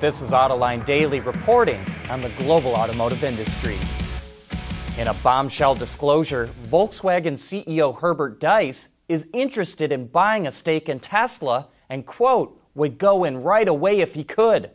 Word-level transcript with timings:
This 0.00 0.22
is 0.22 0.30
Autoline 0.30 0.82
Daily 0.86 1.20
reporting 1.20 1.84
on 2.08 2.22
the 2.22 2.30
global 2.30 2.74
automotive 2.74 3.22
industry. 3.22 3.76
In 4.96 5.08
a 5.08 5.14
bombshell 5.22 5.74
disclosure, 5.74 6.48
Volkswagen 6.68 7.34
CEO 7.34 8.00
Herbert 8.00 8.40
Diess 8.40 8.88
is 9.10 9.28
interested 9.34 9.92
in 9.92 10.06
buying 10.06 10.46
a 10.46 10.50
stake 10.50 10.88
in 10.88 11.00
Tesla 11.00 11.68
and, 11.90 12.06
quote, 12.06 12.58
would 12.74 12.96
go 12.96 13.24
in 13.24 13.42
right 13.42 13.68
away 13.68 14.00
if 14.00 14.14
he 14.14 14.24
could. 14.24 14.70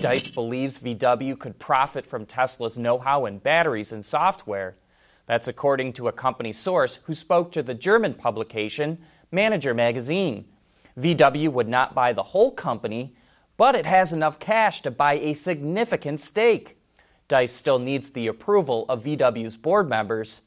Diess 0.00 0.34
believes 0.34 0.78
VW 0.78 1.38
could 1.38 1.58
profit 1.58 2.04
from 2.04 2.26
Tesla's 2.26 2.76
know 2.76 2.98
how 2.98 3.24
in 3.24 3.38
batteries 3.38 3.92
and 3.92 4.04
software. 4.04 4.76
That's 5.24 5.48
according 5.48 5.94
to 5.94 6.08
a 6.08 6.12
company 6.12 6.52
source 6.52 6.98
who 7.04 7.14
spoke 7.14 7.50
to 7.52 7.62
the 7.62 7.72
German 7.72 8.12
publication 8.12 8.98
Manager 9.32 9.72
Magazine. 9.72 10.44
VW 10.98 11.48
would 11.50 11.66
not 11.66 11.94
buy 11.94 12.12
the 12.12 12.22
whole 12.22 12.50
company, 12.50 13.14
but 13.56 13.74
it 13.74 13.86
has 13.86 14.12
enough 14.12 14.38
cash 14.38 14.82
to 14.82 14.90
buy 14.90 15.14
a 15.14 15.34
significant 15.34 16.20
stake. 16.20 16.76
Diess 17.28 17.50
still 17.50 17.78
needs 17.78 18.10
the 18.10 18.26
approval 18.26 18.86
of 18.88 19.04
VW's 19.04 19.56
board 19.56 19.88
members. 19.88 20.42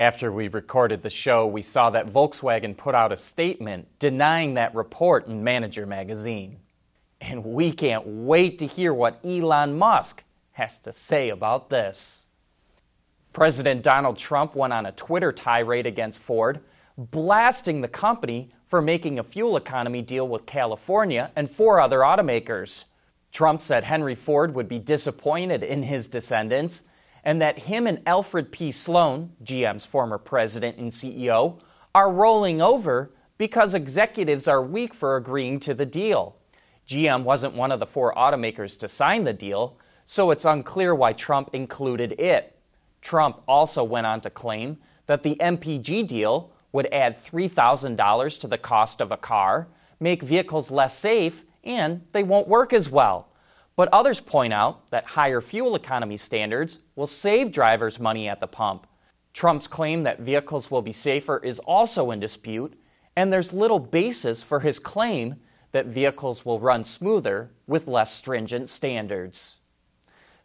After 0.00 0.32
we 0.32 0.48
recorded 0.48 1.02
the 1.02 1.10
show, 1.10 1.46
we 1.46 1.62
saw 1.62 1.90
that 1.90 2.12
Volkswagen 2.12 2.76
put 2.76 2.94
out 2.94 3.12
a 3.12 3.16
statement 3.16 3.86
denying 3.98 4.54
that 4.54 4.74
report 4.74 5.26
in 5.26 5.44
Manager 5.44 5.86
magazine. 5.86 6.58
And 7.20 7.44
we 7.44 7.72
can't 7.72 8.06
wait 8.06 8.58
to 8.58 8.66
hear 8.66 8.92
what 8.92 9.24
Elon 9.24 9.78
Musk 9.78 10.24
has 10.52 10.80
to 10.80 10.92
say 10.92 11.30
about 11.30 11.70
this. 11.70 12.24
President 13.32 13.82
Donald 13.82 14.16
Trump 14.16 14.54
went 14.54 14.72
on 14.72 14.86
a 14.86 14.92
Twitter 14.92 15.32
tirade 15.32 15.86
against 15.86 16.22
Ford, 16.22 16.60
blasting 16.96 17.80
the 17.80 17.88
company 17.88 18.53
for 18.66 18.80
making 18.82 19.18
a 19.18 19.24
fuel 19.24 19.56
economy 19.56 20.02
deal 20.02 20.26
with 20.26 20.46
California 20.46 21.30
and 21.36 21.50
four 21.50 21.80
other 21.80 22.00
automakers. 22.00 22.84
Trump 23.32 23.62
said 23.62 23.84
Henry 23.84 24.14
Ford 24.14 24.54
would 24.54 24.68
be 24.68 24.78
disappointed 24.78 25.62
in 25.62 25.82
his 25.82 26.08
descendants 26.08 26.82
and 27.24 27.40
that 27.40 27.58
him 27.58 27.86
and 27.86 28.02
Alfred 28.06 28.52
P. 28.52 28.70
Sloan, 28.70 29.32
GM's 29.42 29.86
former 29.86 30.18
president 30.18 30.76
and 30.76 30.90
CEO, 30.90 31.60
are 31.94 32.12
rolling 32.12 32.60
over 32.60 33.12
because 33.38 33.74
executives 33.74 34.46
are 34.46 34.62
weak 34.62 34.94
for 34.94 35.16
agreeing 35.16 35.58
to 35.60 35.74
the 35.74 35.86
deal. 35.86 36.36
GM 36.86 37.24
wasn't 37.24 37.54
one 37.54 37.72
of 37.72 37.80
the 37.80 37.86
four 37.86 38.14
automakers 38.14 38.78
to 38.78 38.88
sign 38.88 39.24
the 39.24 39.32
deal, 39.32 39.78
so 40.04 40.30
it's 40.30 40.44
unclear 40.44 40.94
why 40.94 41.12
Trump 41.14 41.50
included 41.54 42.12
it. 42.20 42.58
Trump 43.00 43.42
also 43.48 43.82
went 43.82 44.06
on 44.06 44.20
to 44.20 44.30
claim 44.30 44.78
that 45.06 45.22
the 45.22 45.36
MPG 45.36 46.06
deal 46.06 46.52
would 46.74 46.92
add 46.92 47.16
$3,000 47.16 48.40
to 48.40 48.48
the 48.48 48.58
cost 48.58 49.00
of 49.00 49.12
a 49.12 49.16
car, 49.16 49.68
make 50.00 50.24
vehicles 50.24 50.72
less 50.72 50.98
safe, 50.98 51.44
and 51.62 52.04
they 52.10 52.24
won't 52.24 52.48
work 52.48 52.72
as 52.72 52.90
well. 52.90 53.28
But 53.76 53.88
others 53.92 54.18
point 54.18 54.52
out 54.52 54.90
that 54.90 55.04
higher 55.04 55.40
fuel 55.40 55.76
economy 55.76 56.16
standards 56.16 56.80
will 56.96 57.06
save 57.06 57.52
drivers 57.52 58.00
money 58.00 58.28
at 58.28 58.40
the 58.40 58.48
pump. 58.48 58.88
Trump's 59.32 59.68
claim 59.68 60.02
that 60.02 60.22
vehicles 60.22 60.68
will 60.68 60.82
be 60.82 60.92
safer 60.92 61.38
is 61.38 61.60
also 61.60 62.10
in 62.10 62.18
dispute, 62.18 62.76
and 63.14 63.32
there's 63.32 63.52
little 63.52 63.78
basis 63.78 64.42
for 64.42 64.58
his 64.58 64.80
claim 64.80 65.36
that 65.70 65.86
vehicles 65.86 66.44
will 66.44 66.58
run 66.58 66.82
smoother 66.82 67.52
with 67.68 67.86
less 67.86 68.12
stringent 68.12 68.68
standards. 68.68 69.58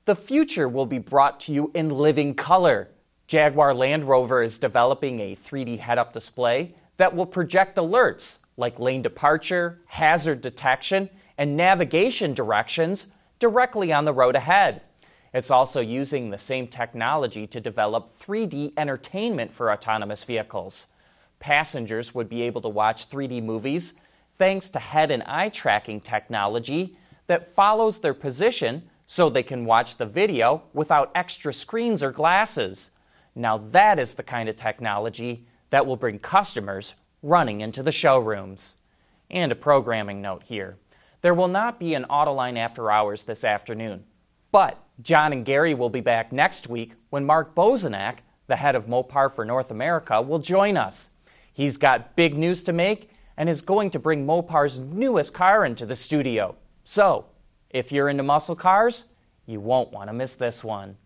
The 0.05 0.16
future 0.16 0.69
will 0.69 0.86
be 0.86 0.99
brought 0.99 1.39
to 1.41 1.53
you 1.53 1.71
in 1.73 1.89
living 1.89 2.36
color. 2.36 2.89
Jaguar 3.30 3.75
Land 3.75 4.05
Rover 4.05 4.41
is 4.41 4.58
developing 4.58 5.19
a 5.19 5.35
3D 5.35 5.77
head 5.77 5.99
up 5.99 6.13
display 6.13 6.73
that 6.97 7.16
will 7.16 7.27
project 7.27 7.77
alerts 7.77 8.39
like 8.58 8.80
lane 8.80 9.03
departure, 9.03 9.81
hazard 9.86 10.41
detection, 10.41 11.11
and 11.38 11.55
navigation 11.55 12.33
directions 12.33 13.05
directly 13.38 13.94
on 13.94 14.05
the 14.05 14.13
road 14.13 14.36
ahead. 14.36 14.81
It's 15.31 15.52
also 15.52 15.80
using 15.80 16.31
the 16.31 16.39
same 16.39 16.66
technology 16.66 17.45
to 17.45 17.61
develop 17.61 18.09
3D 18.09 18.73
entertainment 18.77 19.54
for 19.54 19.71
autonomous 19.71 20.23
vehicles. 20.23 20.87
Passengers 21.39 22.15
would 22.15 22.30
be 22.30 22.42
able 22.42 22.61
to 22.61 22.67
watch 22.67 23.11
3D 23.11 23.43
movies 23.43 23.93
thanks 24.39 24.71
to 24.71 24.80
head 24.80 25.11
and 25.11 25.21
eye 25.27 25.49
tracking 25.49 26.02
technology 26.02 26.98
that 27.27 27.54
follows 27.54 27.99
their 27.99 28.15
position 28.15 28.89
so 29.05 29.30
they 29.30 29.43
can 29.43 29.65
watch 29.65 29.98
the 29.98 30.05
video 30.08 30.64
without 30.73 31.11
extra 31.14 31.54
screens 31.54 32.02
or 32.02 32.11
glasses. 32.11 32.89
Now, 33.36 33.58
that 33.72 34.00
is 34.00 34.16
the 34.16 34.23
kind 34.23 34.50
of 34.50 34.56
technology 34.56 35.45
that 35.70 35.86
will 35.86 35.95
bring 35.95 36.20
customers 36.20 36.95
running 37.22 37.62
into 37.62 37.84
the 37.84 37.92
showrooms. 37.92 38.78
And 39.30 39.52
a 39.52 39.56
programming 39.56 40.22
note 40.22 40.44
here 40.44 40.78
there 41.22 41.34
will 41.34 41.48
not 41.48 41.80
be 41.80 41.94
an 41.94 42.06
Autoline 42.10 42.58
After 42.58 42.90
Hours 42.90 43.23
this 43.23 43.44
afternoon, 43.44 44.06
but 44.52 44.82
John 45.02 45.34
and 45.34 45.45
Gary 45.45 45.73
will 45.73 45.90
be 45.90 46.02
back 46.02 46.32
next 46.32 46.67
week 46.67 46.94
when 47.10 47.26
Mark 47.26 47.54
Bosanac, 47.56 48.20
the 48.48 48.56
head 48.56 48.76
of 48.76 48.88
Mopar 48.88 49.32
for 49.32 49.44
North 49.44 49.70
America, 49.70 50.22
will 50.22 50.40
join 50.40 50.78
us. 50.78 51.11
He's 51.54 51.78
got 51.78 52.16
big 52.16 52.38
news 52.38 52.64
to 52.64 52.73
make 52.73 53.10
and 53.36 53.50
is 53.50 53.61
going 53.61 53.92
to 53.92 54.00
bring 54.00 54.26
Mopar's 54.26 54.80
newest 54.80 55.34
car 55.34 55.66
into 55.66 55.86
the 55.86 55.96
studio. 55.96 56.56
So, 56.84 57.26
if 57.70 57.92
you're 57.92 58.10
into 58.10 58.23
muscle 58.23 58.56
cars, 58.56 59.06
you 59.46 59.60
won't 59.60 59.92
want 59.92 60.10
to 60.10 60.14
miss 60.14 60.36
this 60.36 60.64
one. 60.64 60.98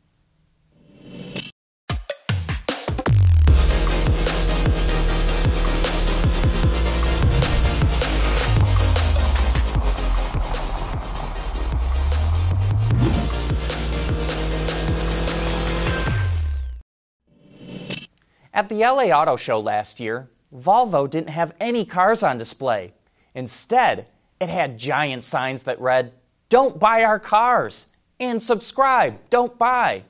At 18.64 18.70
the 18.70 18.80
LA 18.80 19.10
Auto 19.10 19.36
Show 19.36 19.60
last 19.60 20.00
year, 20.00 20.30
Volvo 20.56 21.10
didn't 21.10 21.32
have 21.32 21.54
any 21.60 21.84
cars 21.84 22.24
on 22.24 22.38
display. 22.38 22.94
Instead, 23.36 24.08
it 24.40 24.48
had 24.48 24.78
giant 24.78 25.26
signs 25.26 25.64
that 25.64 25.82
read, 25.82 26.14
Don't 26.48 26.80
buy 26.80 27.04
our 27.04 27.20
cars! 27.20 27.88
and 28.22 28.42
Subscribe, 28.42 29.20
don't 29.30 29.60
buy. 29.60 30.04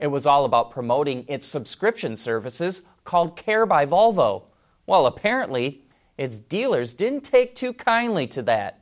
It 0.00 0.08
was 0.08 0.26
all 0.26 0.44
about 0.44 0.72
promoting 0.72 1.24
its 1.28 1.46
subscription 1.46 2.16
services 2.16 2.82
called 3.04 3.36
Care 3.36 3.66
by 3.66 3.86
Volvo. 3.86 4.46
Well, 4.84 5.06
apparently, 5.06 5.84
its 6.18 6.40
dealers 6.40 6.94
didn't 6.94 7.22
take 7.22 7.54
too 7.54 7.72
kindly 7.72 8.26
to 8.26 8.42
that. 8.42 8.80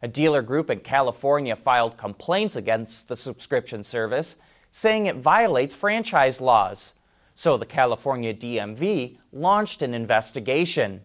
A 0.00 0.06
dealer 0.06 0.42
group 0.42 0.70
in 0.70 0.78
California 0.78 1.56
filed 1.56 1.98
complaints 1.98 2.54
against 2.54 3.08
the 3.08 3.16
subscription 3.16 3.82
service, 3.82 4.36
saying 4.70 5.06
it 5.06 5.16
violates 5.16 5.74
franchise 5.74 6.40
laws. 6.40 6.94
So 7.34 7.56
the 7.56 7.66
California 7.66 8.34
DMV 8.34 9.18
launched 9.32 9.82
an 9.82 9.94
investigation. 9.94 11.00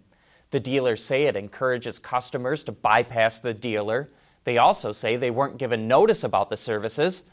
The 0.51 0.59
dealers 0.59 1.03
say 1.03 1.23
it 1.23 1.35
encourages 1.35 1.99
customers 1.99 2.63
to 2.63 2.71
bypass 2.71 3.39
the 3.39 3.53
dealer. 3.53 4.09
They 4.43 4.57
also 4.57 4.91
say 4.91 5.15
they 5.15 5.31
weren't 5.31 5.57
given 5.57 5.87
notice 5.87 6.23
about 6.23 6.49
the 6.49 6.57
services. 6.57 7.23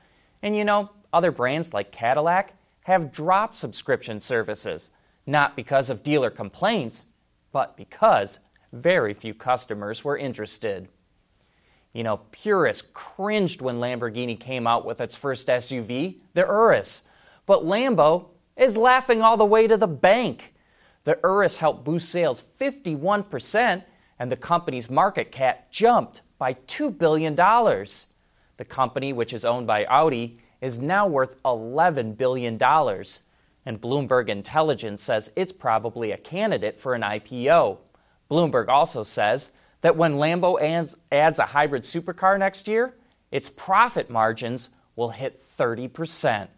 And 0.43 0.57
you 0.57 0.65
know, 0.65 0.91
other 1.13 1.31
brands 1.31 1.75
like 1.75 1.93
Cadillac 1.93 2.55
have 2.85 3.13
dropped 3.13 3.57
subscription 3.57 4.21
services, 4.21 4.91
not 5.27 5.57
because 5.57 5.91
of 5.91 6.03
dealer 6.03 6.31
complaints, 6.31 7.05
but 7.53 7.77
because 7.77 8.39
very 8.73 9.15
few 9.15 9.35
customers 9.35 10.03
were 10.03 10.17
interested. 10.17 10.89
You 11.93 12.03
know, 12.03 12.21
purists 12.33 12.89
cringed 12.95 13.61
when 13.61 13.77
Lamborghini 13.77 14.39
came 14.41 14.67
out 14.67 14.87
with 14.87 15.01
its 15.01 15.15
first 15.15 15.49
SUV, 15.49 16.17
the 16.33 16.41
Urus. 16.41 17.03
But 17.45 17.65
Lambo 17.65 18.29
is 18.57 18.77
laughing 18.77 19.23
all 19.23 19.37
the 19.37 19.45
way 19.45 19.67
to 19.67 19.77
the 19.77 19.87
bank. 19.87 20.55
The 21.05 21.19
Urus 21.25 21.57
helped 21.57 21.85
boost 21.85 22.09
sales 22.09 22.43
51%, 22.61 23.85
and 24.19 24.31
the 24.31 24.37
company's 24.37 24.89
market 24.89 25.33
cap 25.33 25.71
jumped 25.71 26.23
by 26.39 26.55
$2 26.55 26.97
billion. 26.97 27.35
The 27.35 28.65
company, 28.69 29.13
which 29.13 29.33
is 29.33 29.45
owned 29.45 29.67
by 29.67 29.85
Audi, 29.87 30.39
is 30.61 30.79
now 30.79 31.07
worth 31.07 31.43
$11 31.43 32.17
billion. 32.17 32.55
And 33.65 33.81
Bloomberg 33.81 34.29
Intelligence 34.29 35.03
says 35.03 35.33
it's 35.37 35.53
probably 35.53 36.13
a 36.13 36.17
candidate 36.17 36.79
for 36.79 36.95
an 36.95 37.03
IPO. 37.03 37.79
Bloomberg 38.31 38.69
also 38.69 39.05
says 39.05 39.53
that 39.83 39.97
when 39.97 40.15
Lambo 40.15 40.61
adds, 40.61 40.97
adds 41.11 41.39
a 41.39 41.47
hybrid 41.47 41.83
supercar 41.83 42.39
next 42.39 42.69
year, 42.69 42.95
its 43.31 43.51
profit 43.51 44.11
margins 44.11 44.71
will 44.97 45.11
hit 45.11 45.41
30%. 45.41 46.49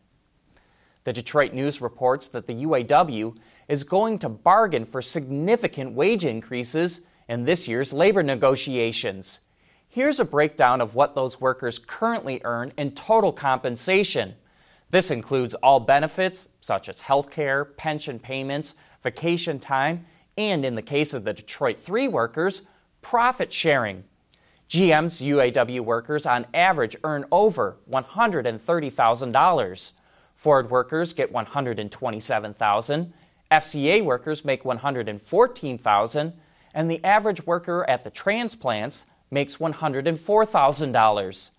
The 1.05 1.13
Detroit 1.13 1.53
News 1.53 1.81
reports 1.83 2.29
that 2.29 2.47
the 2.47 2.65
UAW 2.65 3.37
is 3.69 3.85
going 3.85 4.19
to 4.21 4.29
bargain 4.29 4.87
for 4.87 5.03
significant 5.03 5.93
wage 5.93 6.25
increases 6.25 7.03
in 7.29 7.45
this 7.45 7.69
year's 7.69 7.93
labor 7.93 8.23
negotiations. 8.23 9.41
Here's 9.87 10.19
a 10.19 10.25
breakdown 10.25 10.81
of 10.81 10.95
what 10.95 11.15
those 11.15 11.41
workers 11.41 11.79
currently 11.79 12.41
earn 12.43 12.73
in 12.79 12.93
total 12.93 13.33
compensation. 13.33 14.35
This 14.91 15.11
includes 15.11 15.55
all 15.55 15.81
benefits, 15.81 16.49
such 16.61 16.89
as 16.89 17.03
health 17.03 17.31
care, 17.31 17.65
pension 17.65 18.19
payments, 18.19 18.75
vacation 19.03 19.61
time, 19.61 20.07
and 20.37 20.65
in 20.65 20.75
the 20.75 20.83
case 20.83 21.15
of 21.15 21.25
the 21.25 21.33
Detroit 21.33 21.79
3 21.79 22.09
workers, 22.09 22.63
profit 23.03 23.53
sharing. 23.53 24.03
GM's 24.69 25.21
UAW 25.21 25.81
workers 25.81 26.27
on 26.27 26.47
average 26.55 26.97
earn 27.05 27.25
over 27.31 27.77
$130,000. 27.91 29.93
Ford 30.35 30.71
workers 30.71 31.13
get 31.13 31.33
127,000, 31.33 33.13
FCA 33.51 34.05
workers 34.05 34.45
make 34.45 34.65
114,000, 34.65 36.33
and 36.75 36.91
the 36.91 37.05
average 37.05 37.47
worker 37.47 37.89
at 37.89 38.05
the 38.05 38.11
transplants 38.11 39.07
makes 39.31 39.57
$104,000. 39.57 41.51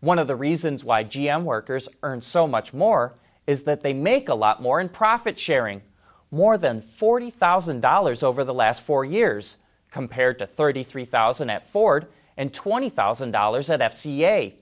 One 0.00 0.18
of 0.18 0.26
the 0.26 0.36
reasons 0.36 0.84
why 0.84 1.04
GM 1.04 1.44
workers 1.44 1.88
earn 2.02 2.20
so 2.20 2.46
much 2.46 2.72
more 2.72 3.14
is 3.46 3.64
that 3.64 3.82
they 3.82 3.92
make 3.92 4.28
a 4.28 4.34
lot 4.34 4.62
more 4.62 4.80
in 4.80 4.88
profit 4.88 5.38
sharing, 5.38 5.82
more 6.30 6.56
than 6.56 6.80
$40,000 6.80 8.22
over 8.22 8.44
the 8.44 8.54
last 8.54 8.82
4 8.82 9.04
years, 9.04 9.56
compared 9.90 10.38
to 10.38 10.46
33,000 10.46 11.50
at 11.50 11.66
Ford 11.66 12.06
and 12.36 12.52
$20,000 12.52 13.70
at 13.70 13.80
FCA. 13.80 14.52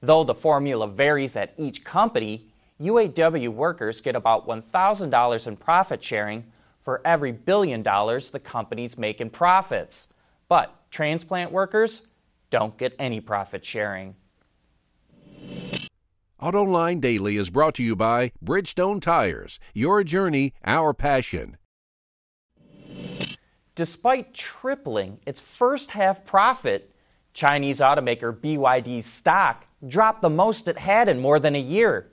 Though 0.00 0.22
the 0.22 0.34
formula 0.34 0.86
varies 0.86 1.34
at 1.34 1.54
each 1.58 1.82
company, 1.82 2.48
UAW 2.80 3.48
workers 3.48 4.00
get 4.00 4.14
about 4.14 4.46
$1,000 4.46 5.46
in 5.46 5.56
profit 5.56 6.02
sharing 6.02 6.44
for 6.82 7.00
every 7.04 7.32
billion 7.32 7.82
dollars 7.82 8.30
the 8.30 8.38
companies 8.38 8.98
make 8.98 9.20
in 9.20 9.30
profits. 9.30 10.12
But 10.48 10.74
transplant 10.90 11.52
workers 11.52 12.06
don't 12.50 12.76
get 12.76 12.94
any 12.98 13.20
profit 13.20 13.64
sharing. 13.64 14.14
AutoLine 16.40 17.00
Daily 17.00 17.38
is 17.38 17.48
brought 17.48 17.74
to 17.76 17.82
you 17.82 17.96
by 17.96 18.30
Bridgestone 18.44 19.00
Tires. 19.00 19.58
Your 19.72 20.04
journey, 20.04 20.52
our 20.64 20.92
passion. 20.92 21.56
Despite 23.74 24.34
tripling 24.34 25.18
its 25.26 25.40
first 25.40 25.92
half 25.92 26.24
profit, 26.24 26.94
Chinese 27.32 27.80
automaker 27.80 28.38
BYD's 28.38 29.06
stock 29.06 29.66
dropped 29.86 30.22
the 30.22 30.30
most 30.30 30.68
it 30.68 30.78
had 30.78 31.08
in 31.08 31.20
more 31.20 31.40
than 31.40 31.54
a 31.54 31.60
year. 31.60 32.10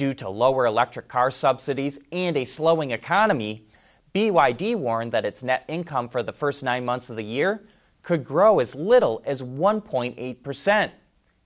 Due 0.00 0.14
to 0.14 0.30
lower 0.30 0.64
electric 0.64 1.08
car 1.08 1.30
subsidies 1.30 1.98
and 2.10 2.34
a 2.34 2.46
slowing 2.46 2.90
economy, 2.90 3.66
BYD 4.14 4.74
warned 4.74 5.12
that 5.12 5.26
its 5.26 5.42
net 5.42 5.62
income 5.68 6.08
for 6.08 6.22
the 6.22 6.32
first 6.32 6.62
nine 6.62 6.86
months 6.86 7.10
of 7.10 7.16
the 7.16 7.22
year 7.22 7.66
could 8.02 8.24
grow 8.24 8.60
as 8.60 8.74
little 8.74 9.20
as 9.26 9.42
1.8%. 9.42 10.90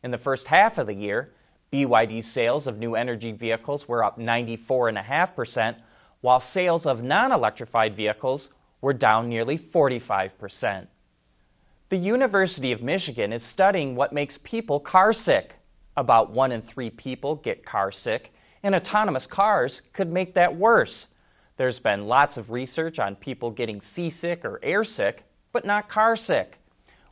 In 0.04 0.10
the 0.12 0.18
first 0.18 0.46
half 0.46 0.78
of 0.78 0.86
the 0.86 0.94
year, 0.94 1.34
BYD's 1.72 2.28
sales 2.28 2.68
of 2.68 2.78
new 2.78 2.94
energy 2.94 3.32
vehicles 3.32 3.88
were 3.88 4.04
up 4.04 4.20
94.5%, 4.20 5.74
while 6.20 6.38
sales 6.38 6.86
of 6.86 7.02
non 7.02 7.32
electrified 7.32 7.96
vehicles 7.96 8.50
were 8.80 8.92
down 8.92 9.28
nearly 9.28 9.58
45%. 9.58 10.86
The 11.88 11.96
University 11.96 12.70
of 12.70 12.84
Michigan 12.84 13.32
is 13.32 13.42
studying 13.42 13.96
what 13.96 14.12
makes 14.12 14.38
people 14.38 14.80
carsick. 14.80 15.46
About 15.96 16.30
one 16.30 16.52
in 16.52 16.62
three 16.62 16.90
people 16.90 17.34
get 17.34 17.64
carsick, 17.64 18.26
and 18.64 18.74
autonomous 18.74 19.26
cars 19.26 19.82
could 19.92 20.10
make 20.10 20.34
that 20.34 20.56
worse. 20.56 21.08
There's 21.58 21.78
been 21.78 22.08
lots 22.08 22.38
of 22.38 22.50
research 22.50 22.98
on 22.98 23.14
people 23.14 23.50
getting 23.50 23.80
seasick 23.80 24.42
or 24.42 24.58
airsick, 24.64 25.18
but 25.52 25.66
not 25.66 25.90
carsick. 25.90 26.46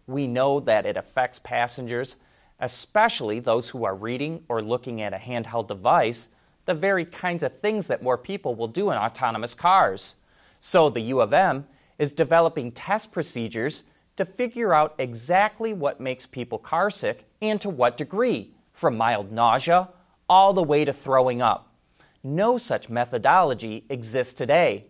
We 0.07 0.27
know 0.27 0.61
that 0.61 0.87
it 0.87 0.97
affects 0.97 1.39
passengers, 1.39 2.17
especially 2.59 3.39
those 3.39 3.69
who 3.69 3.85
are 3.85 3.95
reading 3.95 4.43
or 4.49 4.63
looking 4.63 5.03
at 5.03 5.13
a 5.13 5.19
handheld 5.19 5.69
device, 5.69 6.31
the 6.65 6.75
very 6.75 7.05
kinds 7.05 7.43
of 7.43 7.61
things 7.61 7.87
that 7.87 8.03
more 8.03 8.19
people 8.19 8.55
will 8.55 8.67
do 8.67 8.91
in 8.91 8.97
autonomous 8.97 9.55
cars. 9.55 10.17
So 10.59 10.89
the 10.89 11.01
U 11.03 11.21
of 11.21 11.35
M 11.35 11.67
is 11.99 12.15
developing 12.15 12.73
test 12.73 13.13
procedures 13.13 13.83
to 14.17 14.25
figure 14.25 14.73
out 14.73 14.95
exactly 14.99 15.75
what 15.75 16.01
makes 16.01 16.27
people 16.27 16.59
carsick 16.59 17.19
and 17.43 17.61
to 17.61 17.69
what 17.69 17.99
degree, 17.99 18.55
from 18.73 18.97
mild 18.97 19.31
nausea 19.31 19.91
all 20.29 20.53
the 20.53 20.63
way 20.63 20.85
to 20.85 20.93
throwing 20.93 21.43
up. 21.43 21.75
No 22.23 22.57
such 22.59 22.89
methodology 22.89 23.85
exists 23.89 24.35
today. 24.35 24.87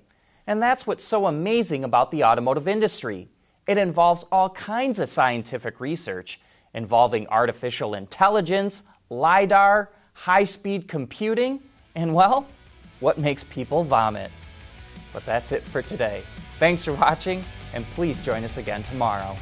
And 0.46 0.62
that's 0.62 0.86
what's 0.86 1.04
so 1.04 1.26
amazing 1.26 1.84
about 1.84 2.10
the 2.10 2.24
automotive 2.24 2.68
industry. 2.68 3.28
It 3.66 3.78
involves 3.78 4.24
all 4.32 4.50
kinds 4.50 4.98
of 4.98 5.08
scientific 5.08 5.80
research 5.80 6.40
involving 6.74 7.26
artificial 7.28 7.94
intelligence, 7.94 8.82
LIDAR, 9.08 9.90
high 10.14 10.44
speed 10.44 10.88
computing, 10.88 11.60
and 11.94 12.14
well, 12.14 12.46
what 13.00 13.18
makes 13.18 13.44
people 13.44 13.84
vomit. 13.84 14.30
But 15.12 15.24
that's 15.26 15.52
it 15.52 15.68
for 15.68 15.82
today. 15.82 16.22
Thanks 16.58 16.84
for 16.84 16.94
watching, 16.94 17.44
and 17.74 17.84
please 17.94 18.20
join 18.20 18.44
us 18.44 18.56
again 18.56 18.82
tomorrow. 18.82 19.36